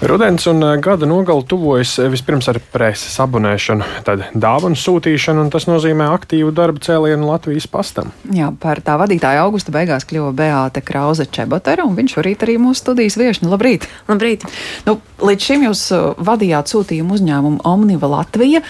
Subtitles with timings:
[0.00, 6.08] Rudens un gada nogala tuvojas vispirms ar preses abonēšanu, tad dāvanu sūtīšanu, un tas nozīmē
[6.14, 8.10] aktīvu darbu cēlienu Latvijas pastam.
[8.34, 12.82] Jā, par tā vadītāja augusta beigās kļuva Beāte Krause Čebotera, un viņš šorīt arī mūsu
[12.82, 13.50] studijas viešņa.
[13.52, 13.88] Labrīt!
[14.10, 14.46] Labrīt!
[14.88, 15.84] Nu, līdz šim jūs
[16.30, 18.64] vadījāt sūtījumu uzņēmumu Omniva Latvija.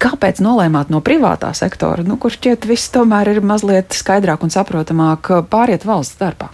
[0.00, 5.28] Kāpēc nolēmāt no privātā sektora, nu, kurš šķiet viss tomēr ir mazliet skaidrāk un saprotamāk,
[5.52, 6.48] pāriet valsts darbā?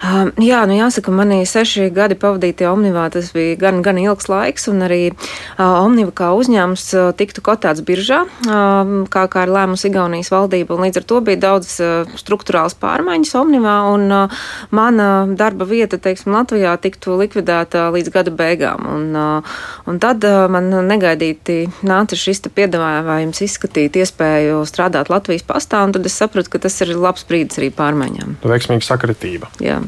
[0.00, 4.64] Uh, jā, nu jāsaka, manī seši gadi pavadītie Omnivā, tas bija gan, gan ilgs laiks,
[4.72, 9.90] un arī uh, Omniva kā uzņēmums uh, tiktu kotēts biržā, uh, kā, kā ir lēmusi
[9.90, 14.40] Igaunijas valdība, un līdz ar to bija daudz uh, struktūrāls pārmaiņas Omnivā, un uh,
[14.72, 18.88] mana darba vieta, teiksim, Latvijā tiktu likvidēta līdz gada beigām.
[18.88, 25.84] Un, uh, un tad uh, man negaidīti nāca šis piedāvājums izskatīt iespēju strādāt Latvijas pastā,
[25.84, 28.40] un tad es sapratu, ka tas ir labs brīdis arī pārmaiņām.
[28.48, 29.52] Veiksmīga sakritība.
[29.60, 29.82] Jā.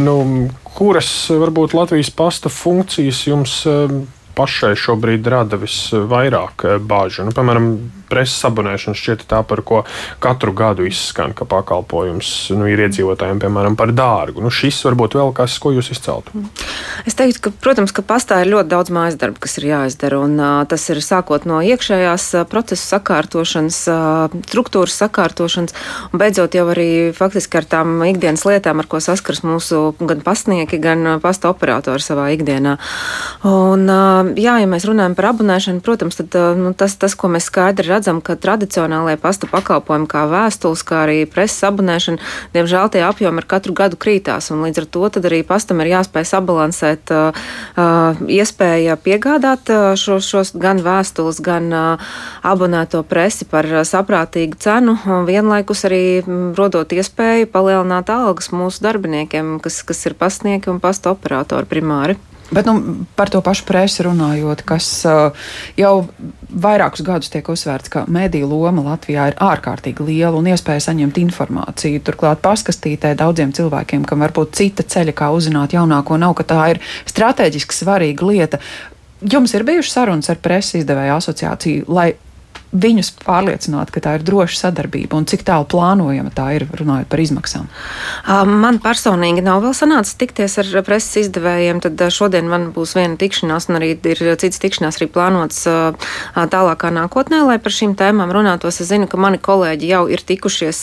[0.00, 0.16] Nu,
[0.76, 3.96] kuras varbūt Latvijas pasta funkcijas jums eh,
[4.36, 7.26] pašai šobrīd rada visvairāk eh, bāžu?
[7.26, 7.68] Nu, piemēram,
[8.12, 9.82] preses abonēšana šķiet tā, par ko
[10.22, 14.44] katru gadu izskan, ka pakalpojums nu, ir iedzīvotājiem, piemēram, par dārgu.
[14.44, 16.34] Nu, šis varbūt vēl kas, ko jūs izceltu.
[16.36, 16.50] Mm.
[17.08, 20.20] Es teiktu, ka, protams, ka pastāv ļoti daudz mājas darbu, kas ir jāizdara.
[20.22, 25.76] Un, uh, tas ir sākot no iekšējās procesu sakārtošanas, uh, struktūras sakārtošanas,
[26.12, 30.80] un beidzot jau arī faktiski ar tām ikdienas lietām, ar ko saskars mūsu gan pasnieki,
[30.82, 32.76] gan pasta operatori savā ikdienā.
[33.48, 37.48] Un, uh, jā, ja mēs runājam par abonēšanu, protams, tad, nu, tas, tas, ko mēs
[37.50, 42.18] skaidri redzam, redzam, ka tradicionālajie pasta pakalpojumi, kā vēstules, kā arī preses abonēšana,
[42.50, 44.50] diemžēl tie apjomi ar katru gadu krītās.
[44.50, 47.30] Līdz ar to arī pastam ir jāspēj sabalansēt uh,
[48.26, 52.10] iespēja piegādāt uh, šos, gan vēstules, gan uh,
[52.42, 54.96] abonēto presi par saprātīgu cenu,
[55.28, 56.02] vienlaikus arī
[56.58, 62.18] rodot iespēju palielināt algas mūsu darbiniekiem, kas, kas ir pasnieki un pasta operatori primāri.
[62.52, 65.46] Bet nu, par to pašu presi runājot, kas uh,
[65.78, 65.92] jau
[66.52, 72.02] vairākus gadus tiek uzsvērts, ka mediju loma Latvijā ir ārkārtīgi liela un iespēja saņemt informāciju.
[72.04, 76.82] Turklāt paskastītē daudziem cilvēkiem, kam varbūt cita ceļa, kā uzzināt jaunāko, nav, ka tā ir
[77.08, 78.60] strateģiski svarīga lieta.
[79.22, 82.10] Jums ir bijušas sarunas ar presi izdevēju asociāciju, lai
[82.72, 87.20] viņus pārliecināt, ka tā ir droša sadarbība un cik tālu plānojama tā ir, runājot par
[87.20, 87.68] izmaksām?
[88.48, 91.82] Man personīgi nav vēl sanācis tikties ar preses izdevējiem.
[91.84, 95.66] Tad šodien man būs viena tikšanās, un arī ir cits tikšanās arī plānots
[96.34, 98.80] tālākā nākotnē, lai par šīm tēmām runātos.
[98.80, 100.82] Es zinu, ka mani kolēģi jau ir tikušies,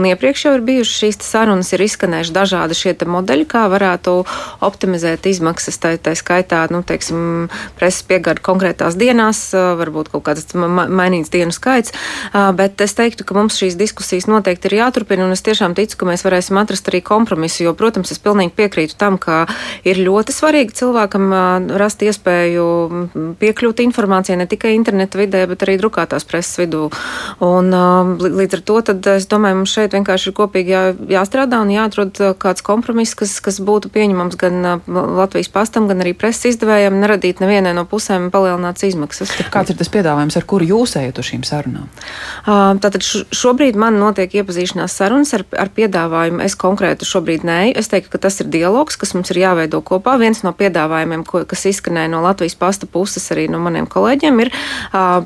[0.00, 4.16] un iepriekš jau ir bijušas šīs sarunas, ir izskanējuši dažādi šie modeļi, kā varētu
[4.64, 5.78] optimizēt izmaksas.
[5.80, 7.48] Tā, tā skaitā, nu, teiksim,
[7.78, 11.92] preses piegāda konkrētās dienās, varbūt kaut kādas mainīgas mainīts dienu skaits.
[12.32, 16.06] Bet es teiktu, ka mums šīs diskusijas noteikti ir jāturpina, un es tiešām ticu, ka
[16.06, 17.64] mēs varēsim atrast arī kompromisu.
[17.66, 19.46] Jo, protams, es pilnīgi piekrītu tam, ka
[19.84, 21.26] ir ļoti svarīgi cilvēkam
[21.80, 22.66] rast iespēju
[23.40, 26.88] piekļūt informācijai ne tikai interneta vidē, bet arī drukātās preses vidū.
[27.44, 27.72] Un,
[28.20, 28.78] līdz ar to
[29.16, 30.82] es domāju, mums šeit vienkārši ir kopīgi jā,
[31.18, 36.54] jāstrādā un jāatrod kāds kompromiss, kas, kas būtu pieņemams gan Latvijas pastam, gan arī preses
[36.54, 39.32] izdevējiem, neradīt nevienai no pusēm palielināts izmaksas.
[39.52, 41.88] Kāds ir tas piedāvājums, ar kuru jūs pusējot uz šīm sarunām?
[42.80, 46.42] Tātad šobrīd man notiek iepazīšanās sarunas ar, ar piedāvājumu.
[46.44, 50.18] Es konkrēti šobrīd nē, es teiktu, ka tas ir dialogs, kas mums ir jāveido kopā.
[50.20, 54.52] Viens no piedāvājumiem, ko, kas izskanēja no Latvijas pasta puses, arī no maniem kolēģiem, ir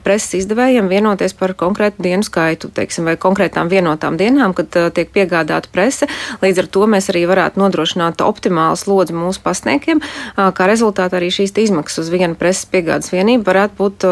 [0.05, 5.71] preses izdevējiem vienoties par konkrētu dienu skaitu, teiksim, vai konkrētām vienotām dienām, kad tiek piegādāta
[5.73, 6.09] prese.
[6.43, 11.31] Līdz ar to mēs arī varētu nodrošināt optimālu slodzi mūsu pasniekiem, uh, kā rezultātā arī
[11.35, 14.05] šīs izmaksas uz vienu preses piegādes vienību varētu būt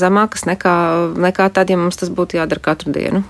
[0.00, 0.74] zemākas nekā
[1.16, 3.24] nekā tad, ja mums tas būtu jādara katru dienu.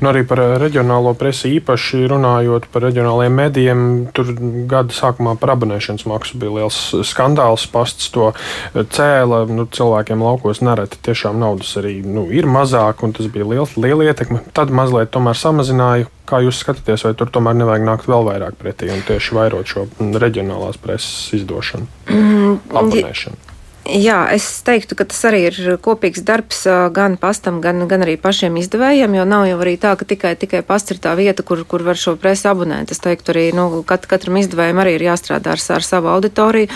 [0.00, 3.82] Nu, arī par reģionālo presi īpaši runājot par reģionālajiem medijiem,
[4.16, 4.32] tur
[4.70, 7.66] gada sākumā par abonēšanas maksu bija liels skandāls.
[7.70, 8.32] Pasts to
[8.74, 9.44] cēla.
[9.52, 14.08] Nu, cilvēkiem laukos nereti tiešām naudas arī nu, ir mazāk, un tas bija liels, liela
[14.08, 14.42] ietekme.
[14.56, 16.10] Tad mazliet tomēr samazināja.
[16.26, 19.86] Kā jūs skatāties, vai tur tomēr nevajag nākt vēl vairāk pretī un tieši vairot šo
[20.18, 23.45] reģionālās preses izdošanu, mm, abonēšanu?
[23.86, 28.56] Jā, es teiktu, ka tas arī ir kopīgs darbs gan pastam, gan, gan arī pašiem
[28.58, 31.84] izdevējiem, jo nav jau arī tā, ka tikai, tikai pasts ir tā vieta, kur, kur
[31.86, 32.90] var šo presi abonēt.
[32.90, 36.70] Es teiktu, arī nu, kat, katram izdevējam arī ir jāstrādā ar, ar savu auditoriju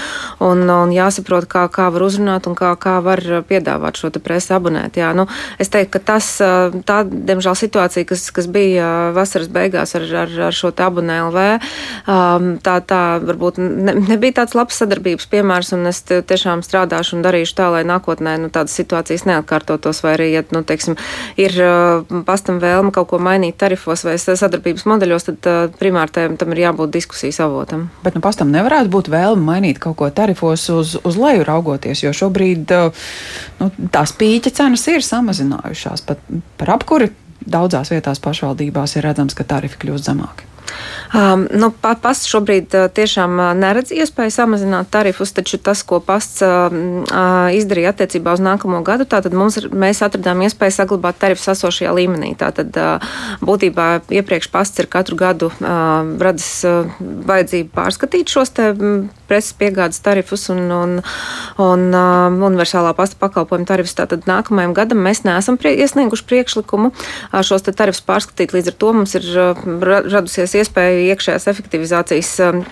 [0.47, 5.01] un, un jāsaprot, kā, kā var uzrunāt un kā, kā var piedāvāt šo presi abonēt.
[5.01, 5.27] Jā, nu,
[5.59, 6.31] es teiktu, ka tas,
[6.87, 11.49] tā, diemžēl, situācija, kas, kas bija vasaras beigās ar, ar, ar šo abonē LV,
[12.63, 17.25] tā, tā varbūt ne, nebija tāds labs sadarbības piemērs, un es tiešām strādāju strādājuši un
[17.25, 20.97] darījuši tā, lai nākotnē nu, tādas situācijas neatkārtotos, vai arī, ja nu, teiksim,
[21.37, 21.53] ir
[22.27, 27.41] pastam vēlme kaut ko mainīt tarifos vai sadarbības modeļos, tad primāri tam ir jābūt diskusijas
[27.41, 27.89] avotam.
[28.05, 32.13] Bet nu, pastam nevarētu būt vēlme mainīt kaut ko tarifos uz, uz leju raugoties, jo
[32.13, 32.71] šobrīd
[33.61, 36.05] nu, tās pīķa cenas ir samazinājušās.
[36.07, 36.23] Pat
[36.61, 37.11] par apkuri
[37.41, 40.50] daudzās vietās pašvaldībās ir redzams, ka tarifi kļūst zemāki.
[41.11, 46.39] Um, nu, pasts šobrīd uh, tiešām uh, neredz iespēju samazināt tarifus, taču tas, ko pasts
[46.47, 51.95] uh, uh, izdarīja attiecībā uz nākamo gadu, tātad mums, mēs atradām iespēju saglabāt tarifus esošajā
[51.99, 52.37] līmenī.
[52.39, 53.89] Tātad uh, būtībā
[54.21, 58.71] iepriekš pasts ir katru gadu uh, radis uh, vajadzību pārskatīt šos te
[59.31, 60.95] preces piegādes tarifus un, un,
[61.63, 61.85] un
[62.47, 63.97] universālā pasta pakalpojuma tarifus.
[63.99, 66.93] Tātad nākamajam gadam mēs neesam prie, iesnieguši priekšlikumu
[67.47, 68.55] šos tarifus pārskatīt.
[68.55, 69.29] Līdz ar to mums ir
[70.11, 72.63] radusies iespēju iekšējās efektivizācijas um,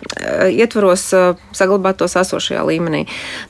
[0.53, 3.05] ietvaros uh, saglabāt tos esošajā līmenī.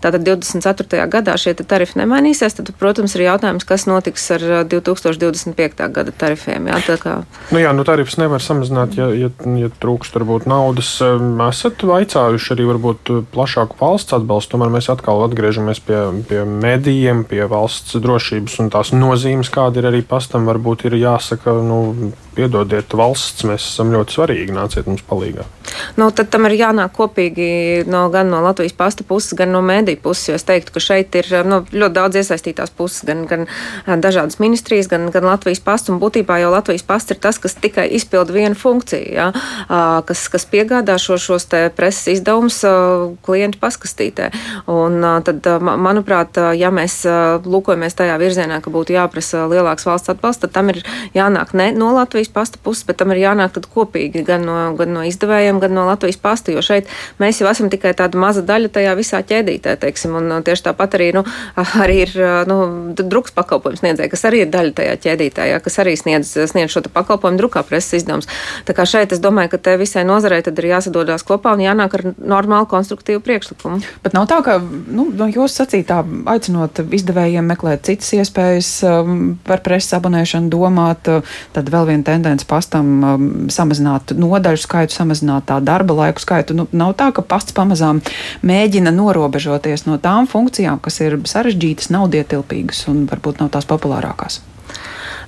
[0.04, 1.04] Tātad 24.
[1.10, 5.78] gadā šie tarifi nemainīsies, tad, protams, ir jautājums, kas notiks ar 2025.
[5.78, 6.68] Uh, gada tarifiem.
[6.70, 7.16] Jā, kā...
[7.54, 10.90] nu jā, nu tarifus nevar samazināt, ja, ja, ja trūkst varbūt naudas.
[11.04, 17.24] Um, esat vaicājuši arī varbūt plašāku valsts atbalstu, tomēr mēs atkal atgriežamies pie, pie medijiem,
[17.28, 22.94] pie valsts drošības un tās nozīmes, kāda ir arī pastam, varbūt ir jāsaka, nu, piedodiet,
[22.94, 25.46] valsts, mēs esam ļoti svarīgi, nāciet mums palīdzīgā.
[25.98, 27.48] Nu, tad tam ir jānāk kopīgi
[27.90, 30.38] no, gan no Latvijas pasta puses, gan no mēdīju puses.
[30.38, 33.46] Es teiktu, ka šeit ir nu, ļoti daudz iesaistītās puses, gan, gan
[34.04, 35.94] dažādas ministrijas, gan, gan Latvijas pasta.
[35.98, 39.28] Būtībā jau Latvijas pasta ir tas, kas tikai izpilda vienu funkciju, ja,
[40.08, 42.60] kas, kas piegādā šo, šos preses izdevumus
[43.26, 44.30] klientu paskastītē.
[44.70, 47.00] Un, tad, manuprāt, ja mēs
[47.44, 50.82] lūkojamies tajā virzienā, ka būtu jāprasa lielāks valsts atbalsts, tad tam ir
[51.16, 55.04] jānāk ne no Latvijas pasta puses, bet tam ir jānāk kopīgi gan no, gan no
[55.06, 56.88] izdevējiem, gan no Latvijas pasta, jo šeit
[57.22, 60.98] mēs jau esam tikai tāda maza daļa tajā visā ķēdītē, teiksim, un uh, tieši tāpat
[60.98, 61.24] arī, nu,
[61.82, 62.58] arī ir, uh, nu,
[62.98, 66.84] druks pakalpojums sniedzēja, kas arī ir daļa tajā ķēdītē, jā, kas arī sniedz, sniedz šo
[66.92, 68.28] pakalpojumu drukā preses izdevums.
[68.68, 71.98] Tā kā šeit es domāju, ka te visai nozarei tad ir jāsadodās kopā un jānāk
[71.98, 73.82] ar normālu konstruktīvu priekšlikumu.
[74.04, 76.00] Bet nav tā, ka, nu, jūs sacītā
[76.32, 82.46] aicinot izdevējiem meklēt citas iespējas um, par preses abonēšanu domāt, uh, tad vēl viena tendence
[82.48, 86.56] pastam um, samazināt nodaļu skaitu, samazināt tā darba laiku skaitu.
[86.58, 88.02] Nu, nav tā, ka pasts pamazām
[88.42, 94.42] mēģina norobežoties no tām funkcijām, kas ir sarežģītas, nav dietilpīgas un varbūt nav tās populārākās.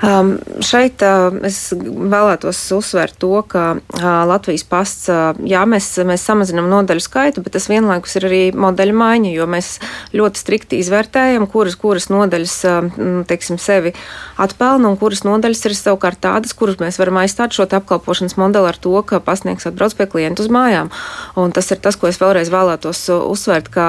[0.00, 6.22] Um, šeit uh, es vēlētos uzsvērt to, ka uh, Latvijas pasts, uh, jā, mēs, mēs
[6.24, 9.68] samazinām nodaļu skaitu, bet tas vienlaikus ir arī modeļa maiņa, jo mēs
[10.16, 12.88] ļoti strikti izvērtējam, kuras, kuras nodaļas, uh,
[13.28, 13.92] teiksim, sevi
[14.40, 18.80] atpelna un kuras nodaļas ir savukārt tādas, kuras mēs varam aizstāt šo apkalpošanas modeli ar
[18.80, 20.88] to, ka pasniegs atbrauc pie klientu uz mājām.
[21.36, 23.86] Un tas ir tas, ko es vēlreiz vēlētos uzsvērt, ka,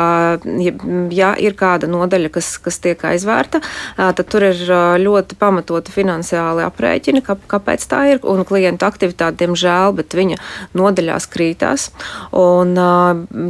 [1.16, 6.01] ja, ir kāda nodaļa, kas, kas tiek aizvērta, uh, tad tur ir uh, ļoti pamatota
[6.02, 8.22] finansiāli aprēķini, kā, kāpēc tā ir.
[8.28, 10.40] Un klientu aktivitāte, diemžēl, bet viņa
[10.78, 11.90] nodaļās krītās.
[12.38, 12.76] Un,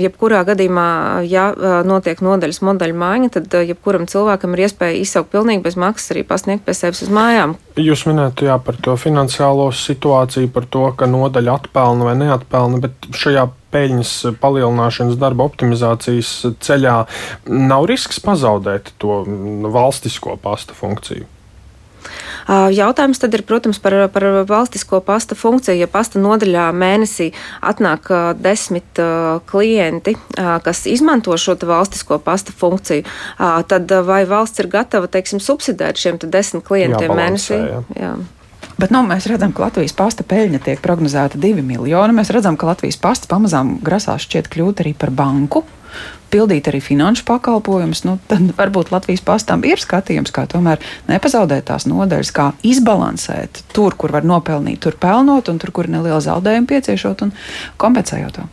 [0.02, 0.90] jebkurā gadījumā,
[1.28, 1.50] ja
[1.88, 6.68] notiek nodaļas modeļa maiņa, tad jebkuram cilvēkam ir iespēja izsaukt pilnīgi bez maksas arī pasniegt
[6.68, 7.58] pie sevis uz mājām.
[7.80, 13.12] Jūs minējāt jā, par to finansiālo situāciju, par to, ka nodaļa atpelna vai neatpelna, bet
[13.16, 16.32] šajā peļņas palielināšanas, darba optimizācijas
[16.64, 16.98] ceļā
[17.48, 19.22] nav risks pazaudēt to
[19.72, 21.30] valstisko pasta funkciju.
[22.76, 25.78] Jautājums tad ir, protams, par, par valstisko pasta funkciju.
[25.80, 27.32] Ja pasta nodaļā mēnesī
[27.62, 28.10] atnāk
[28.42, 29.02] desmit
[29.52, 30.16] klienti,
[30.66, 33.06] kas izmanto šo valstisko pasta funkciju,
[33.72, 37.98] tad vai valsts ir gatava, teiksim, subsidēt šiem desmit klientiem Jābalansē, mēnesī?
[38.00, 38.06] Jā.
[38.06, 38.14] Jā.
[38.82, 42.16] Bet nu, mēs redzam, ka Latvijas pasta peļņa tiek prognozēta 2 miljoni.
[42.18, 45.62] Mēs redzam, ka Latvijas pasta pamazām grasās šķiet kļūt arī par banku
[46.32, 51.88] pildīt arī finanšu pakalpojumus, nu, tad varbūt Latvijas pastām ir skatījums, kā tomēr nepazaudēt tās
[51.90, 56.72] nodaļas, kā izbalansēt tur, kur var nopelnīt, tur pelnot, un tur, kur ir neliela zaudējuma
[56.72, 57.36] pieciešot un
[57.82, 58.50] kompensējot to.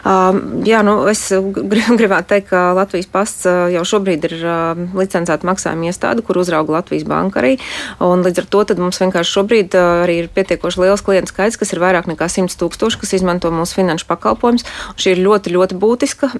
[0.00, 1.26] Um, jā, nu, es
[2.00, 6.78] gribētu teikt, ka Latvijas pasts uh, jau šobrīd ir uh, licencēta maksājuma iestāde, kur uzrauga
[6.78, 7.56] Latvijas banka arī.
[8.00, 11.82] Līdz ar to mums vienkārši šobrīd uh, arī ir pietiekoši liels klientu skaits, kas ir
[11.82, 14.66] vairāk nekā 100 tūkstoši, kas izmanto mūsu finanšu pakalpojumus.
[15.00, 16.30] Šī ir ļoti, ļoti būtiska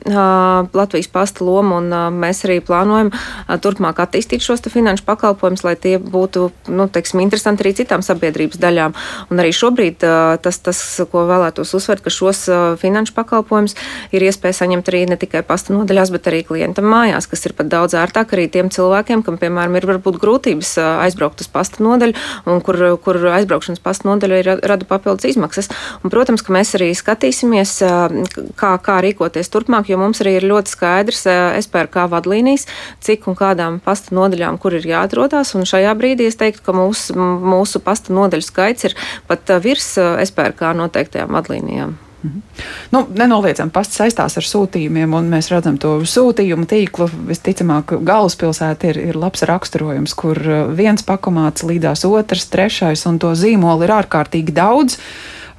[0.77, 3.13] Latvijas pasta loma, un mēs arī plānojam
[3.63, 8.97] turpmāk attīstīt šos finanšu pakalpojumus, lai tie būtu nu, teiksim, interesanti arī citām sabiedrības daļām.
[9.33, 10.05] Un arī šobrīd
[10.45, 12.45] tas, tas ko vēlētos uzsvērt, ka šos
[12.81, 13.20] finanšu pakalpojumus,
[14.15, 17.71] ir iespēja saņemt arī ne tikai pasta nodaļās, bet arī klientam mājās, kas ir pat
[17.73, 20.75] daudz ērtāk arī tiem cilvēkiem, kam, piemēram, ir varbūt grūtības
[21.07, 22.17] aizbraukt uz pasta nodaļu,
[22.50, 25.71] un kur, kur aizbraukšanas pasta nodaļa ir rada papildus izmaksas.
[26.03, 27.77] Un, protams, ka mēs arī skatīsimies,
[28.61, 31.25] kā, kā rīkoties turpmāk, jo mums arī ir ļoti skaidrs
[31.67, 32.69] SPRK vadlīnijas,
[33.05, 35.55] cik un kādām pasta nodaļām, kur ir jāatrodas.
[35.59, 38.99] Un šajā brīdī es teiktu, ka mūsu, mūsu pasta nodaļu skaits ir
[39.31, 41.99] pat virs SPRK noteiktajām vadlīnijām.
[42.23, 42.43] Mhm.
[42.93, 47.09] Nu, nenoliedzami pasts saistās ar sūtījumiem, un mēs redzam to sūtījumu tīklu.
[47.31, 50.41] Visticamāk, galvaspilsēta ir, ir labs raksturojums, kur
[50.77, 55.00] viens pakomāts līdās otrs, trešais, un to zīmolu ir ārkārtīgi daudz.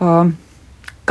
[0.02, 0.30] Uh,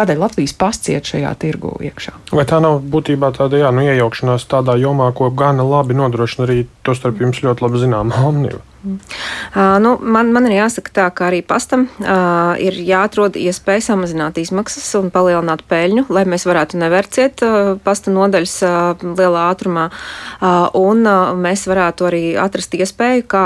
[0.01, 2.15] Kādēļ Latvijas pasts iet šajā tirgu iekšā?
[2.31, 6.63] Vai tā nav būtībā tāda jā, nu, iejaukšanās tādā jomā, ko gana labi nodrošina arī
[6.87, 8.63] to starp jums ļoti labi zināmā Omniva?
[8.81, 14.39] Uh, nu, man, man ir jāsaka tā, ka arī pastam uh, ir jāatrod iespēja samazināt
[14.41, 19.91] izmaksas un palielināt peļņu, lai mēs varētu nevērciet uh, pasta nodaļas uh, lielā ātrumā.
[20.41, 23.45] Uh, un uh, mēs varētu arī atrast iespēju, kā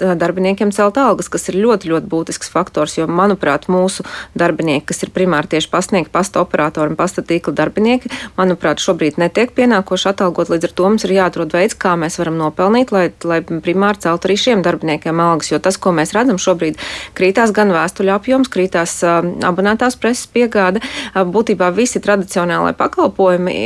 [0.00, 5.12] darbiniekiem celt algas, kas ir ļoti, ļoti būtisks faktors, jo, manuprāt, mūsu darbinieki, kas ir
[5.12, 8.08] primāri tieši pastnieki, pasta operatori un pasta tīkla darbinieki,
[8.40, 10.48] manuprāt, šobrīd netiek pienākoši atalgot.
[10.48, 14.24] Līdz ar to mums ir jāatrod veids, kā mēs varam nopelnīt, lai, lai primāri celt
[14.24, 16.78] arī šiem darbiniekiem darbiniekiem algas, jo tas, ko mēs redzam šobrīd,
[17.18, 20.82] krītās gan vēstuļu apjoms, krītās abonētās preses piegāde.
[21.14, 23.56] Būtībā visi tradicionālai pakalpojumi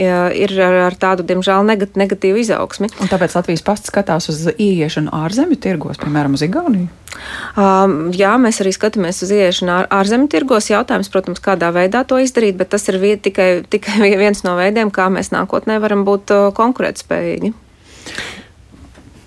[0.40, 2.90] ir ar, tādu, diemžēl, negat, negatīvu izaugsmi.
[3.02, 6.90] Un tāpēc Latvijas pasts skatās uz ieiešanu ārzemju tirgos, piemēram, uz Igauniju.
[7.54, 10.70] Um, jā, mēs arī skatāmies uz ieiešanu ār, ārzemju tirgos.
[10.72, 14.92] Jautājums, protams, kādā veidā to izdarīt, bet tas ir vie, tikai, tikai viens no veidiem,
[14.94, 17.54] kā mēs nākotnē varam būt konkurētspējīgi.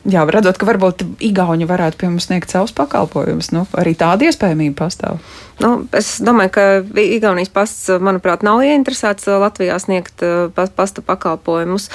[0.08, 4.78] Jā, redzot, ka varbūt Igauni varētu pie mums sniegt savus pakalpojumus, nu, arī tāda iespējamība
[4.80, 5.20] pastāv.
[5.60, 6.66] Nu, es domāju, ka
[7.02, 10.24] Igaunijas pasts, manuprāt, nav ieinteresēts Latvijā sniegt
[10.56, 11.90] pasta pakalpojumus,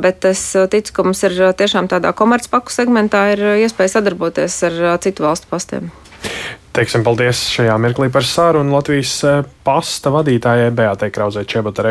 [0.00, 5.28] bet es ticu, ka mums ir tiešām tādā komercpaku segmentā ir iespēja sadarboties ar citu
[5.28, 5.90] valstu pastiem.
[6.70, 9.16] Teiksim paldies šajā mirklī par sarunu Latvijas
[9.66, 11.88] pasta vadītājai Beatai Krauzē Čebatarei.